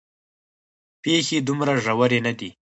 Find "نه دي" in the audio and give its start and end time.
2.25-2.49